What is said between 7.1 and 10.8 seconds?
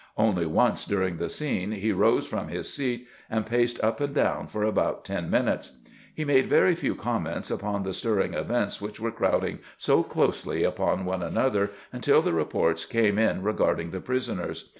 ments upon the stirring events which were crowding so closely